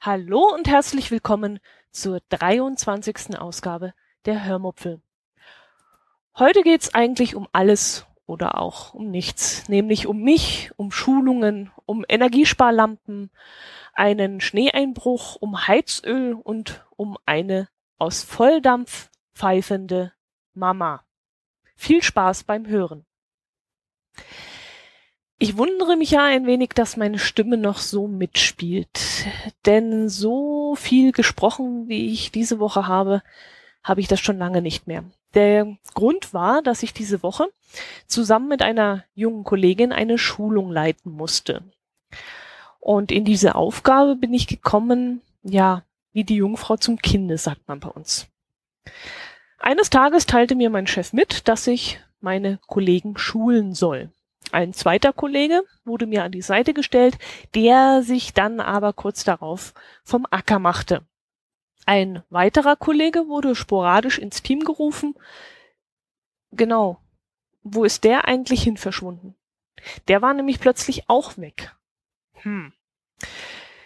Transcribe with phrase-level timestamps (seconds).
[0.00, 3.38] Hallo und herzlich willkommen zur 23.
[3.38, 3.94] Ausgabe
[4.26, 5.00] der Hörmupfel.
[6.38, 12.04] Heute geht's eigentlich um alles oder auch um nichts, nämlich um mich, um Schulungen, um
[12.06, 13.30] Energiesparlampen,
[13.94, 20.12] einen Schneeeinbruch, um Heizöl und um eine aus Volldampf pfeifende
[20.52, 21.02] Mama.
[21.76, 23.04] Viel Spaß beim Hören.
[25.38, 29.26] Ich wundere mich ja ein wenig, dass meine Stimme noch so mitspielt.
[29.66, 33.22] Denn so viel gesprochen, wie ich diese Woche habe,
[33.82, 35.04] habe ich das schon lange nicht mehr.
[35.34, 37.48] Der Grund war, dass ich diese Woche
[38.06, 41.62] zusammen mit einer jungen Kollegin eine Schulung leiten musste.
[42.78, 45.82] Und in diese Aufgabe bin ich gekommen, ja,
[46.12, 48.28] wie die Jungfrau zum Kinde, sagt man bei uns.
[49.58, 54.10] Eines Tages teilte mir mein Chef mit, dass ich meine Kollegen schulen soll.
[54.52, 57.18] Ein zweiter Kollege wurde mir an die Seite gestellt,
[57.54, 59.74] der sich dann aber kurz darauf
[60.04, 61.02] vom Acker machte.
[61.86, 65.14] Ein weiterer Kollege wurde sporadisch ins Team gerufen.
[66.52, 66.98] Genau.
[67.62, 69.34] Wo ist der eigentlich hin verschwunden?
[70.08, 71.74] Der war nämlich plötzlich auch weg.
[72.42, 72.72] Hm.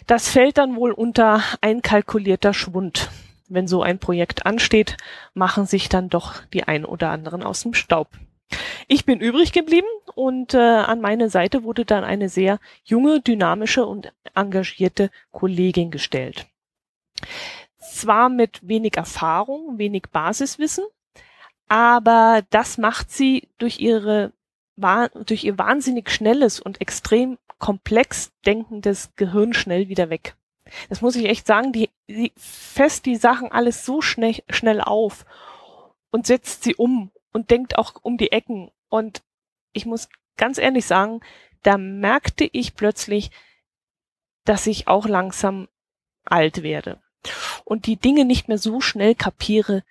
[0.06, 3.10] Das fällt dann wohl unter einkalkulierter Schwund.
[3.48, 4.96] Wenn so ein Projekt ansteht,
[5.34, 8.08] machen sich dann doch die ein oder anderen aus dem Staub.
[8.86, 13.84] Ich bin übrig geblieben und äh, an meine Seite wurde dann eine sehr junge, dynamische
[13.84, 16.46] und engagierte Kollegin gestellt.
[17.78, 20.84] Zwar mit wenig Erfahrung, wenig Basiswissen,
[21.68, 24.32] aber das macht sie durch ihre
[25.26, 30.36] durch ihr wahnsinnig schnelles und extrem komplex denkendes Gehirn schnell wieder weg.
[30.88, 35.24] Das muss ich echt sagen, die, die fest die Sachen alles so schnell, schnell auf
[36.10, 38.70] und setzt sie um und denkt auch um die Ecken.
[38.88, 39.22] Und
[39.72, 41.20] ich muss ganz ehrlich sagen,
[41.62, 43.30] da merkte ich plötzlich,
[44.44, 45.68] dass ich auch langsam
[46.24, 47.00] alt werde
[47.64, 49.84] und die Dinge nicht mehr so schnell kapiere,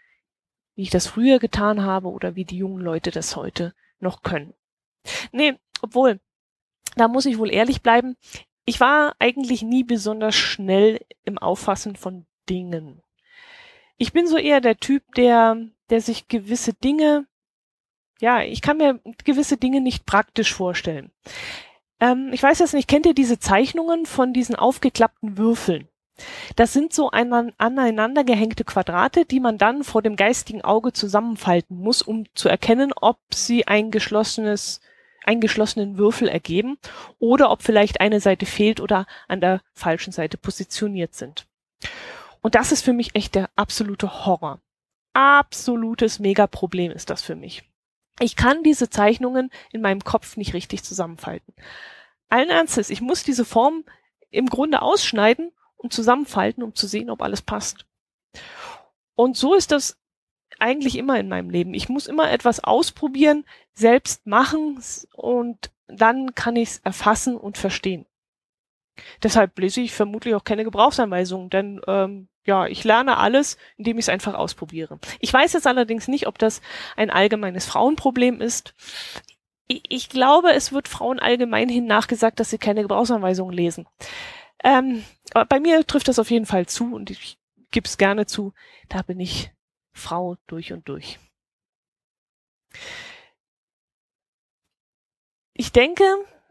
[0.76, 4.54] wie ich das früher getan habe oder wie die jungen Leute das heute noch können.
[5.32, 6.20] Nee, obwohl,
[6.96, 8.18] da muss ich wohl ehrlich bleiben,
[8.68, 13.02] ich war eigentlich nie besonders schnell im Auffassen von Dingen.
[13.98, 15.58] Ich bin so eher der Typ, der,
[15.90, 17.26] der sich gewisse Dinge,
[18.20, 21.12] ja, ich kann mir gewisse Dinge nicht praktisch vorstellen.
[22.02, 25.88] Ähm, ich weiß jetzt nicht, kennt ihr diese Zeichnungen von diesen aufgeklappten Würfeln?
[26.58, 32.02] Das sind so aneinander gehängte Quadrate, die man dann vor dem geistigen Auge zusammenfalten muss,
[32.02, 34.82] um zu erkennen, ob sie ein geschlossenes,
[35.28, 36.78] einen geschlossenen Würfel ergeben
[37.20, 41.46] oder ob vielleicht eine Seite fehlt oder an der falschen Seite positioniert sind.
[42.42, 44.62] Und das ist für mich echt der absolute Horror.
[45.14, 47.64] Absolutes Megaproblem ist das für mich.
[48.20, 51.54] Ich kann diese Zeichnungen in meinem Kopf nicht richtig zusammenfalten.
[52.30, 53.84] Allen Ernstes, ich muss diese Form
[54.30, 57.86] im Grunde ausschneiden und zusammenfalten, um zu sehen, ob alles passt.
[59.16, 59.98] Und so ist das
[60.60, 61.74] eigentlich immer in meinem Leben.
[61.74, 64.82] Ich muss immer etwas ausprobieren, selbst machen
[65.14, 68.06] und dann kann ich es erfassen und verstehen.
[69.24, 74.06] Deshalb lese ich vermutlich auch keine Gebrauchsanweisungen, denn ähm, ja, ich lerne alles, indem ich
[74.06, 75.00] es einfach ausprobiere.
[75.20, 76.62] Ich weiß jetzt allerdings nicht, ob das
[76.96, 78.74] ein allgemeines Frauenproblem ist.
[79.68, 83.86] Ich, ich glaube, es wird Frauen allgemein hin nachgesagt, dass sie keine Gebrauchsanweisungen lesen.
[84.64, 85.04] Ähm,
[85.34, 87.38] aber bei mir trifft das auf jeden Fall zu und ich
[87.70, 88.54] gebe es gerne zu,
[88.90, 89.52] da bin ich
[89.98, 91.20] Frau durch und durch.
[95.54, 96.04] Ich denke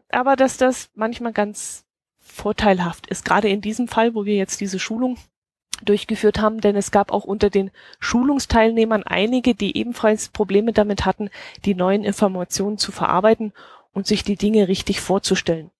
[0.09, 1.85] aber, dass das manchmal ganz
[2.19, 5.17] vorteilhaft ist, gerade in diesem Fall, wo wir jetzt diese Schulung
[5.83, 11.29] durchgeführt haben, denn es gab auch unter den Schulungsteilnehmern einige, die ebenfalls Probleme damit hatten,
[11.65, 13.53] die neuen Informationen zu verarbeiten
[13.93, 15.71] und sich die Dinge richtig vorzustellen.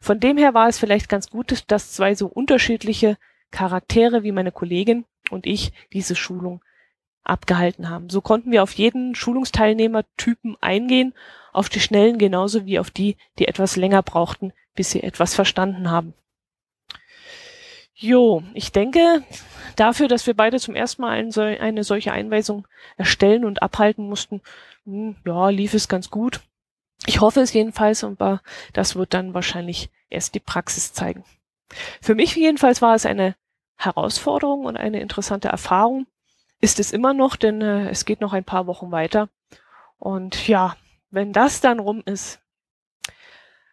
[0.00, 3.18] Von dem her war es vielleicht ganz gut, dass zwei so unterschiedliche
[3.50, 6.62] Charaktere wie meine Kollegin und ich diese Schulung
[7.24, 8.10] abgehalten haben.
[8.10, 11.14] So konnten wir auf jeden Schulungsteilnehmertypen eingehen,
[11.52, 15.90] auf die Schnellen genauso wie auf die, die etwas länger brauchten, bis sie etwas verstanden
[15.90, 16.14] haben.
[17.94, 19.22] Jo, ich denke,
[19.76, 24.40] dafür, dass wir beide zum ersten Mal eine solche Einweisung erstellen und abhalten mussten,
[24.84, 26.40] hm, ja, lief es ganz gut.
[27.06, 28.42] Ich hoffe es jedenfalls, aber
[28.72, 31.24] das wird dann wahrscheinlich erst die Praxis zeigen.
[32.00, 33.34] Für mich jedenfalls war es eine
[33.76, 36.06] Herausforderung und eine interessante Erfahrung.
[36.62, 39.28] Ist es immer noch, denn äh, es geht noch ein paar Wochen weiter.
[39.98, 40.76] Und ja,
[41.10, 42.40] wenn das dann rum ist,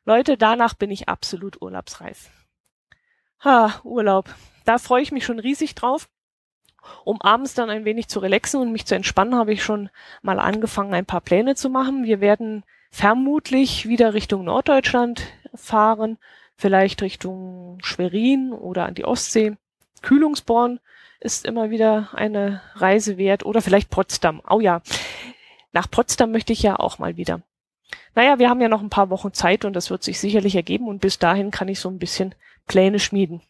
[0.05, 2.31] Leute, danach bin ich absolut urlaubsreif.
[3.43, 4.33] Ha, Urlaub.
[4.65, 6.09] Da freue ich mich schon riesig drauf.
[7.05, 9.91] Um abends dann ein wenig zu relaxen und mich zu entspannen, habe ich schon
[10.23, 12.05] mal angefangen, ein paar Pläne zu machen.
[12.05, 16.17] Wir werden vermutlich wieder Richtung Norddeutschland fahren,
[16.55, 19.57] vielleicht Richtung Schwerin oder an die Ostsee.
[20.01, 20.79] Kühlungsborn
[21.19, 24.41] ist immer wieder eine Reise wert oder vielleicht Potsdam.
[24.49, 24.81] Oh ja,
[25.71, 27.41] nach Potsdam möchte ich ja auch mal wieder.
[28.15, 30.87] Naja, wir haben ja noch ein paar Wochen Zeit und das wird sich sicherlich ergeben
[30.87, 32.35] und bis dahin kann ich so ein bisschen
[32.67, 33.41] Pläne schmieden.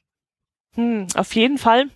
[0.75, 1.89] Hm, auf jeden Fall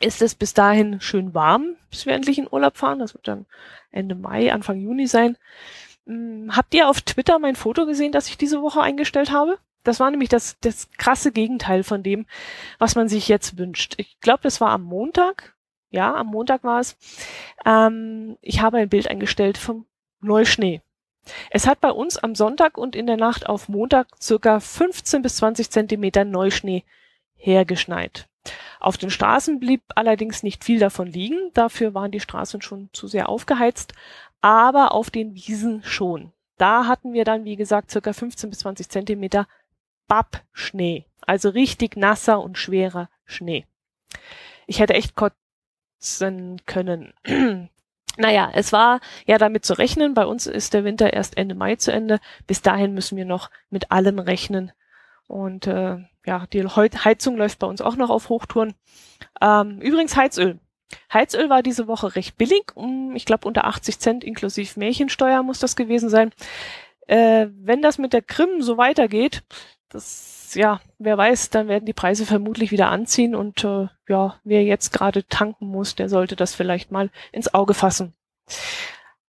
[0.00, 2.98] ist es bis dahin schön warm, bis wir endlich in Urlaub fahren.
[2.98, 3.46] Das wird dann
[3.90, 5.36] Ende Mai, Anfang Juni sein.
[6.06, 9.58] Hm, habt ihr auf Twitter mein Foto gesehen, das ich diese Woche eingestellt habe?
[9.84, 12.26] Das war nämlich das, das krasse Gegenteil von dem,
[12.78, 13.94] was man sich jetzt wünscht.
[13.98, 15.54] Ich glaube, das war am Montag.
[15.90, 16.96] Ja, am Montag war es.
[17.64, 19.86] Ähm, ich habe ein Bild eingestellt vom
[20.20, 20.82] Neuschnee.
[21.50, 25.36] Es hat bei uns am Sonntag und in der Nacht auf Montag circa 15 bis
[25.36, 26.84] 20 Zentimeter Neuschnee
[27.36, 28.28] hergeschneit.
[28.80, 33.06] Auf den Straßen blieb allerdings nicht viel davon liegen, dafür waren die Straßen schon zu
[33.06, 33.94] sehr aufgeheizt,
[34.42, 36.32] aber auf den Wiesen schon.
[36.58, 39.46] Da hatten wir dann, wie gesagt, circa 15 bis 20 Zentimeter
[40.08, 43.66] Bapp-Schnee, also richtig nasser und schwerer Schnee.
[44.66, 47.14] Ich hätte echt kotzen können.
[48.16, 50.14] naja, es war ja damit zu rechnen.
[50.14, 52.20] Bei uns ist der Winter erst Ende Mai zu Ende.
[52.46, 54.72] Bis dahin müssen wir noch mit allem rechnen.
[55.26, 58.74] Und äh, ja, die Heizung läuft bei uns auch noch auf Hochtouren.
[59.40, 60.58] Ähm, übrigens Heizöl.
[61.12, 65.58] Heizöl war diese Woche recht billig, um, ich glaube unter 80 Cent inklusive Märchensteuer muss
[65.58, 66.32] das gewesen sein.
[67.06, 69.42] Äh, wenn das mit der Krim so weitergeht,
[69.88, 74.64] das, ja, wer weiß, dann werden die Preise vermutlich wieder anziehen und äh, ja, wer
[74.64, 78.14] jetzt gerade tanken muss, der sollte das vielleicht mal ins Auge fassen.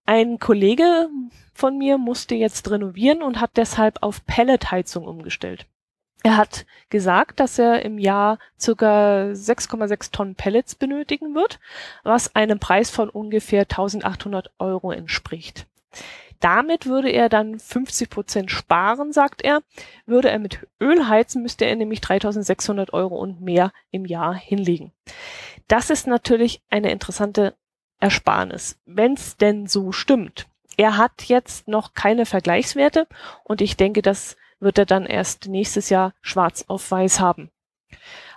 [0.05, 1.09] Ein Kollege
[1.53, 5.65] von mir musste jetzt renovieren und hat deshalb auf Pelletheizung umgestellt.
[6.23, 11.59] Er hat gesagt, dass er im Jahr circa 6,6 Tonnen Pellets benötigen wird,
[12.03, 15.67] was einem Preis von ungefähr 1800 Euro entspricht.
[16.39, 19.61] Damit würde er dann 50 Prozent sparen, sagt er.
[20.05, 24.91] Würde er mit Öl heizen, müsste er nämlich 3600 Euro und mehr im Jahr hinlegen.
[25.67, 27.55] Das ist natürlich eine interessante
[27.99, 30.47] Ersparnis, wenn es denn so stimmt.
[30.77, 33.07] Er hat jetzt noch keine Vergleichswerte
[33.43, 37.49] und ich denke, das wird er dann erst nächstes Jahr schwarz auf weiß haben.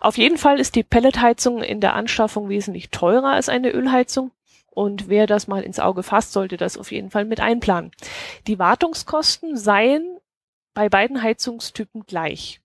[0.01, 4.31] Auf jeden Fall ist die Pelletheizung in der Anschaffung wesentlich teurer als eine Ölheizung
[4.79, 7.91] und wer das mal ins Auge fasst, sollte das auf jeden Fall mit einplanen.
[8.47, 10.21] Die Wartungskosten seien
[10.73, 12.61] bei beiden Heizungstypen gleich.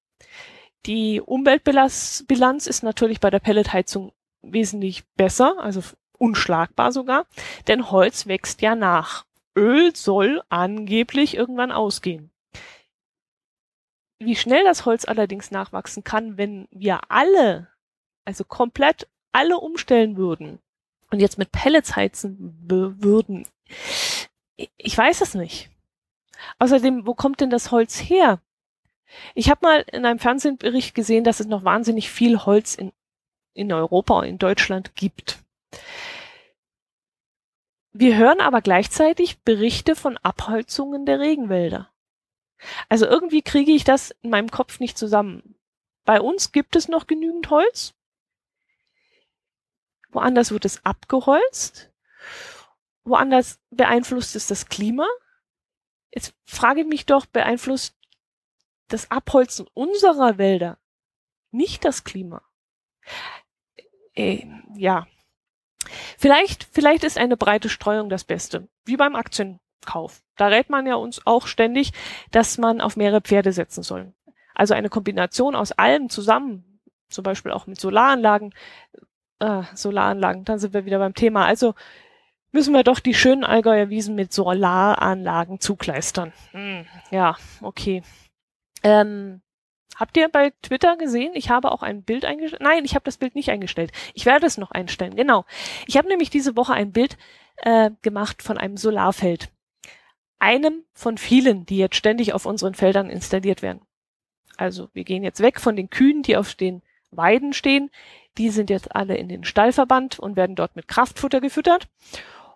[0.85, 4.11] Die Umweltbilanz ist natürlich bei der Pelletheizung
[4.43, 5.81] wesentlich besser, also
[6.19, 7.25] unschlagbar sogar,
[7.67, 9.25] denn Holz wächst ja nach.
[9.57, 12.29] Öl soll angeblich irgendwann ausgehen.
[14.19, 17.69] Wie schnell das Holz allerdings nachwachsen kann, wenn wir alle,
[18.23, 20.59] also komplett alle umstellen würden,
[21.13, 23.47] und jetzt mit Pellets heizen würden,
[24.77, 25.69] ich weiß es nicht.
[26.57, 28.41] Außerdem, wo kommt denn das Holz her?
[29.35, 32.91] Ich habe mal in einem Fernsehbericht gesehen, dass es noch wahnsinnig viel Holz in,
[33.53, 35.37] in Europa und in Deutschland gibt.
[37.91, 41.89] Wir hören aber gleichzeitig Berichte von Abholzungen der Regenwälder.
[42.89, 45.55] Also irgendwie kriege ich das in meinem Kopf nicht zusammen.
[46.05, 47.93] Bei uns gibt es noch genügend Holz,
[50.13, 51.91] woanders wird es abgeholzt,
[53.03, 55.07] woanders beeinflusst es das Klima.
[56.13, 57.95] Jetzt frage ich mich doch, beeinflusst
[58.87, 60.77] das Abholzen unserer Wälder
[61.51, 62.41] nicht das Klima?
[64.15, 65.07] Äh, ja.
[66.17, 70.23] Vielleicht, vielleicht ist eine breite Streuung das Beste, wie beim Aktienkauf.
[70.37, 71.91] Da rät man ja uns auch ständig,
[72.31, 74.13] dass man auf mehrere Pferde setzen soll.
[74.55, 76.79] Also eine Kombination aus allem zusammen,
[77.09, 78.53] zum Beispiel auch mit Solaranlagen,
[79.43, 81.45] Ah, Solaranlagen, dann sind wir wieder beim Thema.
[81.45, 81.75] Also
[82.53, 86.31] müssen wir doch die schönen Allgäuer Wiesen mit Solaranlagen zukleistern.
[86.51, 88.03] Hm, ja, okay.
[88.83, 89.41] Ähm,
[89.97, 91.33] habt ihr bei Twitter gesehen?
[91.33, 92.61] Ich habe auch ein Bild eingestellt.
[92.61, 93.91] Nein, ich habe das Bild nicht eingestellt.
[94.13, 95.17] Ich werde es noch einstellen.
[95.17, 95.43] Genau.
[95.87, 97.17] Ich habe nämlich diese Woche ein Bild
[97.57, 99.49] äh, gemacht von einem Solarfeld.
[100.39, 103.81] Einem von vielen, die jetzt ständig auf unseren Feldern installiert werden.
[104.55, 106.81] Also wir gehen jetzt weg von den Kühen, die auf den
[107.11, 107.91] Weiden stehen,
[108.37, 111.87] die sind jetzt alle in den Stall verbannt und werden dort mit Kraftfutter gefüttert.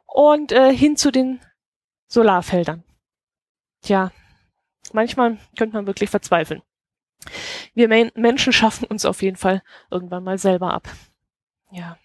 [0.06, 1.40] Und äh, hin zu den
[2.08, 2.84] Solarfeldern.
[3.82, 4.12] Tja,
[4.94, 6.62] manchmal könnte man wirklich verzweifeln.
[7.74, 10.88] Wir Men Menschen schaffen uns auf jeden Fall irgendwann mal selber ab.
[11.72, 11.98] Ja.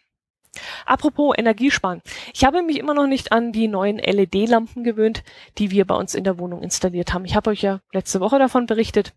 [0.84, 2.02] Apropos Energiesparen.
[2.34, 5.22] Ich habe mich immer noch nicht an die neuen LED-Lampen gewöhnt,
[5.56, 7.24] die wir bei uns in der Wohnung installiert haben.
[7.24, 9.14] Ich habe euch ja letzte Woche davon berichtet.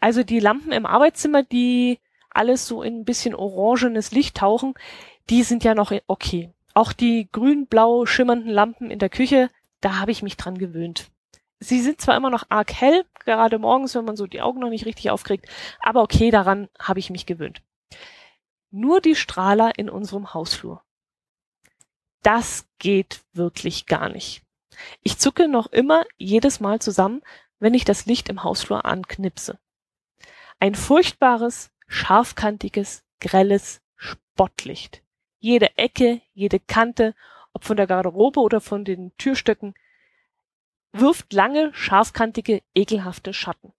[0.00, 2.00] Also die Lampen im Arbeitszimmer, die
[2.34, 4.74] alles so in ein bisschen orangenes Licht tauchen,
[5.30, 6.50] die sind ja noch okay.
[6.74, 9.50] Auch die grün-blau schimmernden Lampen in der Küche,
[9.80, 11.10] da habe ich mich dran gewöhnt.
[11.60, 14.68] Sie sind zwar immer noch arg hell, gerade morgens, wenn man so die Augen noch
[14.68, 15.48] nicht richtig aufkriegt,
[15.80, 17.62] aber okay, daran habe ich mich gewöhnt.
[18.70, 20.82] Nur die Strahler in unserem Hausflur.
[22.22, 24.42] Das geht wirklich gar nicht.
[25.02, 27.22] Ich zucke noch immer jedes Mal zusammen,
[27.60, 29.58] wenn ich das Licht im Hausflur anknipse.
[30.58, 35.02] Ein furchtbares, scharfkantiges, grelles Spottlicht.
[35.38, 37.14] Jede Ecke, jede Kante,
[37.52, 39.74] ob von der Garderobe oder von den Türstöcken,
[40.92, 43.72] wirft lange, scharfkantige, ekelhafte Schatten.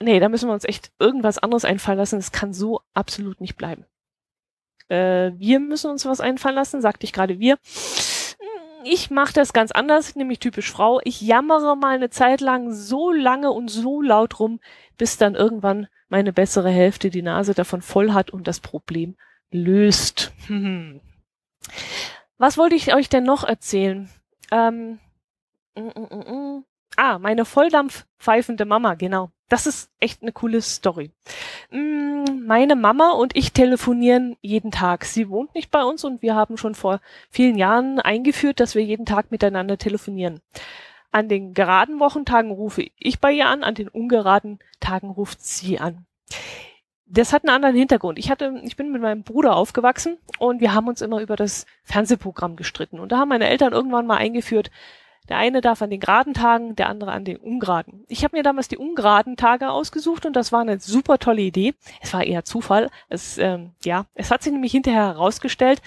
[0.00, 2.18] Nee, da müssen wir uns echt irgendwas anderes einfallen lassen.
[2.18, 3.84] Es kann so absolut nicht bleiben.
[4.88, 7.58] Äh, wir müssen uns was einfallen lassen, sagte ich gerade wir.
[8.84, 11.00] Ich mache das ganz anders, nämlich typisch Frau.
[11.04, 14.60] Ich jammere mal eine Zeit lang so lange und so laut rum,
[14.96, 19.16] bis dann irgendwann meine bessere Hälfte die Nase davon voll hat und das Problem
[19.50, 20.32] löst.
[22.38, 24.08] Was wollte ich euch denn noch erzählen?
[24.50, 25.00] Ähm,
[25.74, 26.64] mm, mm, mm, mm.
[26.98, 29.30] Ah, meine Volldampf pfeifende Mama, genau.
[29.48, 31.10] Das ist echt eine coole Story.
[31.70, 35.04] Mm, meine Mama und ich telefonieren jeden Tag.
[35.04, 37.00] Sie wohnt nicht bei uns und wir haben schon vor
[37.30, 40.40] vielen Jahren eingeführt, dass wir jeden Tag miteinander telefonieren.
[41.10, 45.78] An den geraden Wochentagen rufe ich bei ihr an, an den ungeraden Tagen ruft sie
[45.78, 46.04] an.
[47.06, 48.18] Das hat einen anderen Hintergrund.
[48.18, 51.64] Ich hatte, ich bin mit meinem Bruder aufgewachsen und wir haben uns immer über das
[51.84, 53.00] Fernsehprogramm gestritten.
[53.00, 54.70] Und da haben meine Eltern irgendwann mal eingeführt,
[55.28, 58.04] der eine darf an den geraden Tagen, der andere an den ungeraden.
[58.08, 61.74] Ich habe mir damals die ungeraden Tage ausgesucht und das war eine super tolle Idee.
[62.00, 62.90] Es war eher Zufall.
[63.08, 65.82] Es, ähm, ja, es hat sich nämlich hinterher herausgestellt,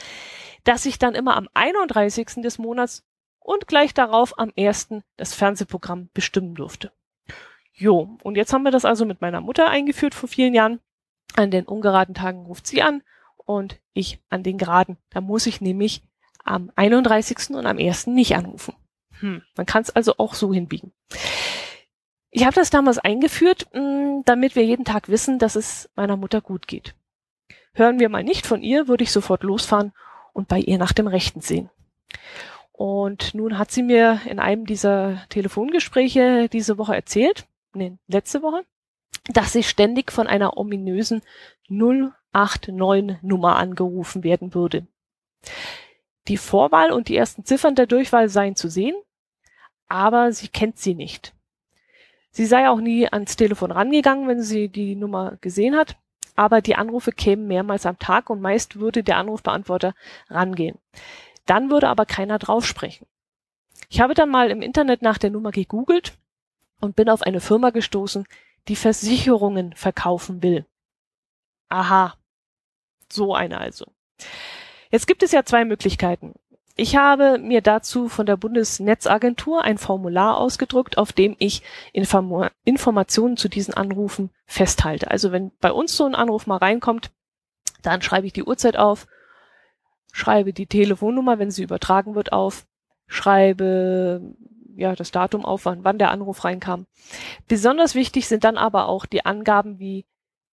[0.63, 2.41] dass ich dann immer am 31.
[2.41, 3.03] des Monats
[3.39, 4.89] und gleich darauf am 1.
[5.17, 6.91] das Fernsehprogramm bestimmen durfte.
[7.73, 10.79] Jo, und jetzt haben wir das also mit meiner Mutter eingeführt vor vielen Jahren.
[11.35, 13.01] An den ungeraden Tagen ruft sie an
[13.37, 14.97] und ich an den geraden.
[15.09, 16.03] Da muss ich nämlich
[16.43, 17.51] am 31.
[17.51, 18.07] und am 1.
[18.07, 18.75] nicht anrufen.
[19.21, 20.91] Hm, man kann es also auch so hinbiegen.
[22.29, 26.41] Ich habe das damals eingeführt, hm, damit wir jeden Tag wissen, dass es meiner Mutter
[26.41, 26.95] gut geht.
[27.73, 29.93] Hören wir mal nicht von ihr, würde ich sofort losfahren
[30.33, 31.69] und bei ihr nach dem Rechten sehen.
[32.71, 38.65] Und nun hat sie mir in einem dieser Telefongespräche diese Woche erzählt, nee, letzte Woche,
[39.29, 41.21] dass sie ständig von einer ominösen
[41.69, 44.87] 089 Nummer angerufen werden würde.
[46.27, 48.95] Die Vorwahl und die ersten Ziffern der Durchwahl seien zu sehen,
[49.91, 51.33] aber sie kennt sie nicht.
[52.31, 55.97] Sie sei auch nie ans Telefon rangegangen, wenn sie die Nummer gesehen hat,
[56.35, 59.93] aber die Anrufe kämen mehrmals am Tag und meist würde der Anrufbeantworter
[60.29, 60.77] rangehen.
[61.45, 63.05] Dann würde aber keiner drauf sprechen.
[63.89, 66.17] Ich habe dann mal im Internet nach der Nummer gegoogelt
[66.79, 68.25] und bin auf eine Firma gestoßen,
[68.69, 70.65] die Versicherungen verkaufen will.
[71.67, 72.15] Aha.
[73.11, 73.85] So eine also.
[74.89, 76.35] Jetzt gibt es ja zwei Möglichkeiten.
[76.75, 81.63] Ich habe mir dazu von der Bundesnetzagentur ein Formular ausgedruckt, auf dem ich
[81.93, 85.11] Inform Informationen zu diesen Anrufen festhalte.
[85.11, 87.11] Also wenn bei uns so ein Anruf mal reinkommt,
[87.81, 89.07] dann schreibe ich die Uhrzeit auf,
[90.11, 92.65] schreibe die Telefonnummer, wenn sie übertragen wird, auf,
[93.07, 94.21] schreibe
[94.75, 96.85] ja das Datum auf, wann, wann der Anruf reinkam.
[97.47, 100.05] Besonders wichtig sind dann aber auch die Angaben wie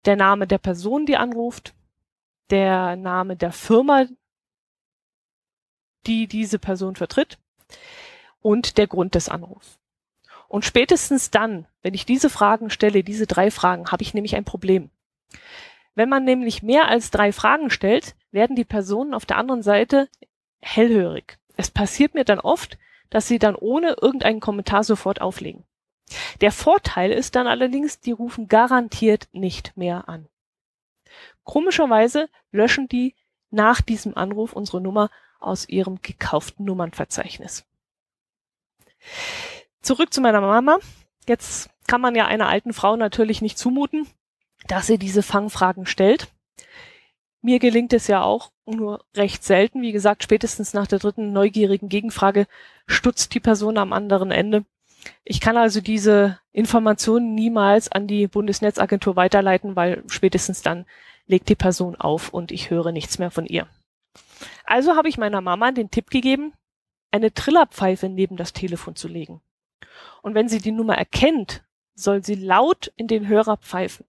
[0.05, 1.75] der Name der Person, die anruft,
[2.51, 4.07] der Name der Firma,
[6.09, 7.39] die diese Person vertritt
[8.41, 9.79] und der Grund des Anrufs.
[10.49, 14.45] Und spätestens dann, wenn ich diese Fragen stelle, diese drei Fragen, habe ich nämlich ein
[14.45, 14.91] Problem.
[15.95, 20.09] Wenn man nämlich mehr als drei Fragen stellt, werden die Personen auf der anderen Seite
[20.61, 21.39] hellhörig.
[21.57, 22.79] Es passiert mir dann oft,
[23.11, 25.65] dass sie dann ohne irgendeinen Kommentar sofort auflegen.
[26.41, 30.29] Der Vorteil ist dann allerdings, die rufen garantiert nicht mehr an.
[31.45, 33.15] Komischerweise löschen die
[33.51, 37.65] nach diesem Anruf unsere Nummer aus ihrem gekauften Nummernverzeichnis.
[39.83, 40.79] Zurück zu meiner Mama.
[41.27, 44.07] Jetzt kann man ja einer alten Frau natürlich nicht zumuten,
[44.67, 46.29] dass sie diese Fangfragen stellt.
[47.41, 49.83] Mir gelingt es ja auch nur recht selten.
[49.83, 52.47] Wie gesagt, spätestens nach der dritten neugierigen Gegenfrage
[52.87, 54.65] stutzt die Person am anderen Ende.
[55.25, 60.87] Ich kann also diese Informationen niemals an die Bundesnetzagentur weiterleiten, weil spätestens dann
[61.27, 63.69] legt die Person auf und ich höre nichts mehr von ihr.
[64.65, 66.53] Also habe ich meiner Mama den Tipp gegeben,
[67.11, 69.41] eine Trillerpfeife neben das Telefon zu legen.
[70.23, 71.63] Und wenn sie die Nummer erkennt,
[71.95, 74.05] soll sie laut in den Hörer pfeifen.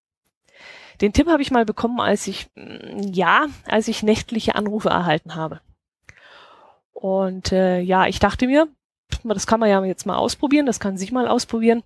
[1.02, 5.36] Den Tipp habe ich mal bekommen, als ich, mm, ja, als ich nächtliche Anrufe erhalten
[5.36, 5.62] habe.
[6.94, 8.68] Und äh, ja, ich dachte mir,
[9.24, 11.84] das kann man ja jetzt mal ausprobieren, das kann sich mal ausprobieren.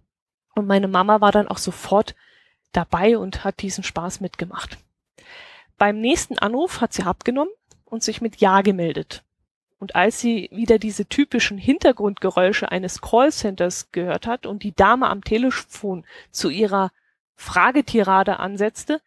[0.55, 2.15] Und meine Mama war dann auch sofort
[2.71, 4.77] dabei und hat diesen Spaß mitgemacht.
[5.77, 7.51] Beim nächsten Anruf hat sie abgenommen
[7.93, 9.23] und sich mit Ja gemeldet.
[9.77, 15.23] Und als sie wieder diese typischen Hintergrundgeräusche eines Callcenters gehört hat und die Dame am
[15.23, 16.91] Telefon zu ihrer
[17.35, 18.99] Fragetirade ansetzte,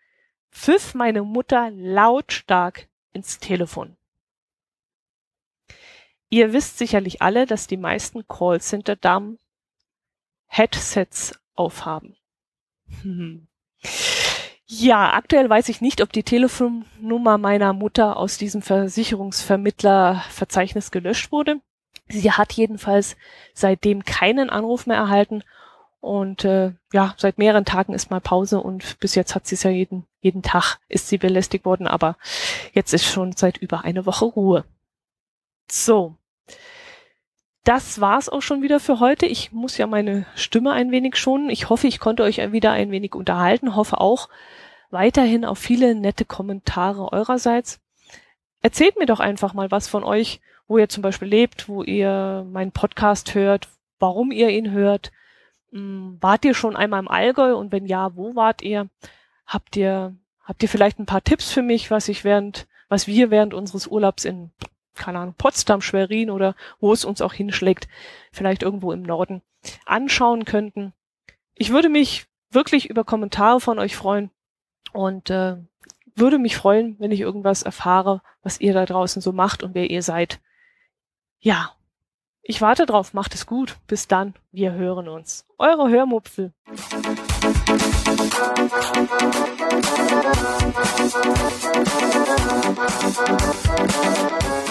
[0.53, 3.97] pfiff meine Mutter lautstark ins Telefon.
[6.31, 9.41] Ihr wisst sicherlich alle, dass die meisten Callcenter-Damen
[10.47, 12.17] Headsets aufhaben.
[14.69, 21.61] Ja, aktuell weiß ich nicht, ob die Telefonnummer meiner Mutter aus diesem Versicherungsvermittlerverzeichnis gelöscht wurde.
[22.09, 23.17] Sie hat jedenfalls
[23.55, 25.45] seitdem keinen Anruf mehr erhalten
[26.01, 29.63] und äh, ja, seit mehreren Tagen ist mal Pause und bis jetzt hat sie es
[29.63, 32.17] ja jeden, jeden Tag ist sie belästigt worden, aber
[32.73, 34.65] jetzt ist schon seit über eine Woche Ruhe.
[35.71, 36.17] So.
[37.67, 39.27] Das war's auch schon wieder für heute.
[39.27, 41.51] Ich muss ja meine Stimme ein wenig schonen.
[41.51, 43.75] Ich hoffe, ich konnte euch wieder ein wenig unterhalten.
[43.75, 44.29] Hoffe auch
[44.91, 47.81] weiterhin auf viele nette Kommentare eurerseits.
[48.63, 52.47] Erzählt mir doch einfach mal was von euch, wo ihr zum Beispiel lebt, wo ihr
[52.49, 53.67] meinen Podcast hört,
[53.99, 55.11] warum ihr ihn hört.
[55.73, 58.89] Hm, wart ihr schon einmal im Allgäu und wenn ja, wo wart ihr?
[59.45, 63.33] Habt ihr, habt ihr vielleicht ein paar Tipps für mich, was ich während, was wir
[63.33, 64.53] während unseres Urlaubs in
[64.97, 67.89] keine Ahnung, Potsdam, Schwerin oder wo es uns auch hinschlägt,
[68.33, 69.43] vielleicht irgendwo im Norden
[69.85, 70.93] anschauen könnten.
[71.55, 74.31] Ich würde mich wirklich über Kommentare von euch freuen
[74.93, 75.57] und äh,
[76.15, 79.91] würde mich freuen, wenn ich irgendwas erfahre, was ihr da draußen so macht und wer
[79.91, 80.41] ihr seid.
[81.39, 81.73] Ja,
[82.43, 83.77] ich warte drauf, macht es gut.
[83.87, 85.47] Bis dann, wir hören uns.
[85.59, 86.53] Eure Hörmupfel.